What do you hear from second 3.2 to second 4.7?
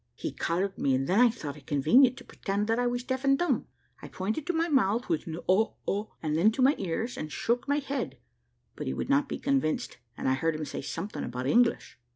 and dumb. I pointed to my